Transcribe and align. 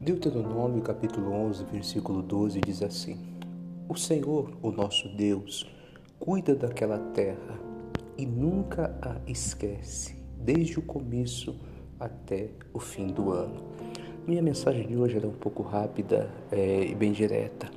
Deuteronômio 0.00 0.80
capítulo 0.80 1.30
11, 1.30 1.62
versículo 1.64 2.22
12 2.22 2.58
diz 2.62 2.82
assim: 2.82 3.18
O 3.86 3.94
Senhor, 3.94 4.50
o 4.62 4.72
nosso 4.72 5.06
Deus, 5.10 5.70
cuida 6.18 6.54
daquela 6.54 6.98
terra 7.12 7.60
e 8.16 8.24
nunca 8.24 8.96
a 9.02 9.16
esquece, 9.30 10.16
desde 10.38 10.78
o 10.78 10.82
começo 10.82 11.54
até 12.00 12.48
o 12.72 12.80
fim 12.80 13.08
do 13.08 13.30
ano. 13.30 13.62
Minha 14.26 14.40
mensagem 14.40 14.86
de 14.86 14.96
hoje 14.96 15.18
é 15.22 15.26
um 15.26 15.32
pouco 15.32 15.62
rápida 15.62 16.30
é, 16.50 16.82
e 16.82 16.94
bem 16.94 17.12
direta. 17.12 17.70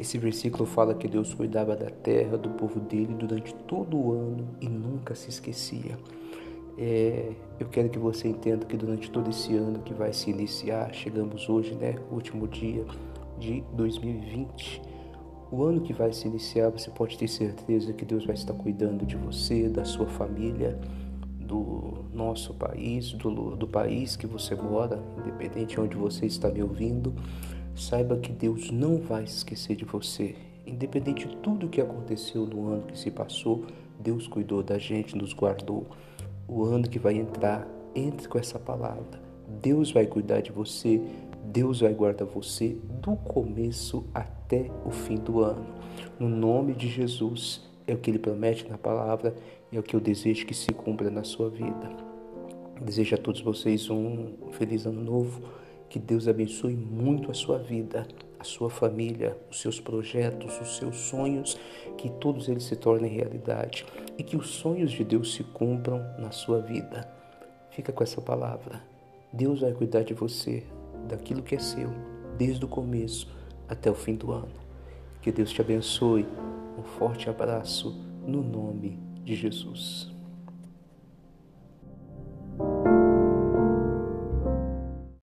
Esse 0.00 0.16
versículo 0.16 0.64
fala 0.64 0.94
que 0.94 1.06
Deus 1.06 1.34
cuidava 1.34 1.76
da 1.76 1.90
terra, 1.90 2.38
do 2.38 2.48
povo 2.48 2.80
dele 2.80 3.12
durante 3.12 3.54
todo 3.54 3.94
o 3.94 4.12
ano 4.12 4.48
e 4.58 4.70
nunca 4.70 5.14
se 5.14 5.28
esquecia. 5.28 5.98
É, 6.80 7.32
eu 7.58 7.66
quero 7.66 7.88
que 7.88 7.98
você 7.98 8.28
entenda 8.28 8.64
que 8.64 8.76
durante 8.76 9.10
todo 9.10 9.28
esse 9.28 9.52
ano 9.56 9.80
que 9.80 9.92
vai 9.92 10.12
se 10.12 10.30
iniciar, 10.30 10.94
chegamos 10.94 11.48
hoje, 11.48 11.74
né, 11.74 11.96
último 12.08 12.46
dia 12.46 12.84
de 13.36 13.64
2020, 13.72 14.80
o 15.50 15.64
ano 15.64 15.80
que 15.80 15.92
vai 15.92 16.12
se 16.12 16.28
iniciar, 16.28 16.70
você 16.70 16.88
pode 16.88 17.18
ter 17.18 17.26
certeza 17.26 17.92
que 17.92 18.04
Deus 18.04 18.24
vai 18.24 18.36
estar 18.36 18.54
cuidando 18.54 19.04
de 19.04 19.16
você, 19.16 19.68
da 19.68 19.84
sua 19.84 20.06
família, 20.06 20.78
do 21.40 22.04
nosso 22.12 22.54
país, 22.54 23.12
do, 23.12 23.56
do 23.56 23.66
país 23.66 24.14
que 24.14 24.26
você 24.26 24.54
mora, 24.54 25.02
independente 25.18 25.74
de 25.74 25.80
onde 25.80 25.96
você 25.96 26.26
está 26.26 26.48
me 26.48 26.62
ouvindo. 26.62 27.12
Saiba 27.74 28.18
que 28.18 28.30
Deus 28.30 28.70
não 28.70 28.98
vai 28.98 29.24
esquecer 29.24 29.74
de 29.74 29.84
você. 29.84 30.36
Independente 30.64 31.26
de 31.26 31.36
tudo 31.38 31.68
que 31.68 31.80
aconteceu 31.80 32.46
no 32.46 32.68
ano 32.68 32.82
que 32.82 32.98
se 32.98 33.10
passou, 33.10 33.64
Deus 33.98 34.28
cuidou 34.28 34.62
da 34.62 34.78
gente, 34.78 35.16
nos 35.16 35.32
guardou 35.32 35.86
o 36.48 36.64
ano 36.64 36.88
que 36.88 36.98
vai 36.98 37.14
entrar, 37.14 37.68
entre 37.94 38.26
com 38.26 38.38
essa 38.38 38.58
palavra. 38.58 39.20
Deus 39.60 39.92
vai 39.92 40.06
cuidar 40.06 40.40
de 40.40 40.50
você, 40.50 41.00
Deus 41.44 41.80
vai 41.80 41.92
guardar 41.92 42.26
você 42.26 42.76
do 43.02 43.14
começo 43.16 44.04
até 44.14 44.70
o 44.84 44.90
fim 44.90 45.16
do 45.16 45.40
ano. 45.40 45.66
No 46.18 46.28
nome 46.28 46.74
de 46.74 46.88
Jesus, 46.88 47.62
é 47.86 47.94
o 47.94 47.98
que 47.98 48.10
ele 48.10 48.18
promete 48.18 48.68
na 48.68 48.76
palavra 48.76 49.34
e 49.70 49.76
é 49.76 49.80
o 49.80 49.82
que 49.82 49.94
eu 49.94 50.00
desejo 50.00 50.46
que 50.46 50.54
se 50.54 50.72
cumpra 50.72 51.10
na 51.10 51.24
sua 51.24 51.48
vida. 51.48 51.90
Desejo 52.80 53.14
a 53.14 53.18
todos 53.18 53.40
vocês 53.40 53.88
um 53.90 54.34
feliz 54.52 54.86
ano 54.86 55.02
novo. 55.02 55.42
Que 55.88 55.98
Deus 55.98 56.28
abençoe 56.28 56.74
muito 56.74 57.30
a 57.30 57.34
sua 57.34 57.58
vida, 57.58 58.06
a 58.38 58.44
sua 58.44 58.70
família, 58.70 59.36
os 59.50 59.60
seus 59.60 59.80
projetos, 59.80 60.60
os 60.60 60.76
seus 60.76 60.96
sonhos, 60.96 61.58
que 61.96 62.08
todos 62.08 62.48
eles 62.48 62.64
se 62.64 62.76
tornem 62.76 63.10
realidade 63.10 63.84
e 64.16 64.22
que 64.22 64.36
os 64.36 64.48
sonhos 64.48 64.90
de 64.90 65.04
Deus 65.04 65.34
se 65.34 65.42
cumpram 65.42 65.98
na 66.18 66.30
sua 66.30 66.60
vida. 66.60 67.08
Fica 67.70 67.92
com 67.92 68.02
essa 68.02 68.20
palavra. 68.20 68.82
Deus 69.32 69.60
vai 69.60 69.72
cuidar 69.72 70.02
de 70.02 70.14
você, 70.14 70.64
daquilo 71.08 71.42
que 71.42 71.54
é 71.54 71.58
seu, 71.58 71.90
desde 72.36 72.64
o 72.64 72.68
começo 72.68 73.28
até 73.68 73.90
o 73.90 73.94
fim 73.94 74.14
do 74.14 74.32
ano. 74.32 74.48
Que 75.20 75.32
Deus 75.32 75.50
te 75.50 75.60
abençoe. 75.60 76.26
Um 76.78 76.82
forte 76.82 77.28
abraço 77.28 77.90
no 78.26 78.42
nome 78.42 78.98
de 79.24 79.34
Jesus. 79.34 80.17